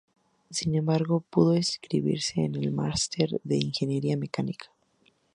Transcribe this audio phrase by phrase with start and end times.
[0.49, 4.71] Sin embargo pudo inscribirse en el máster de Ingeniería Mecánica.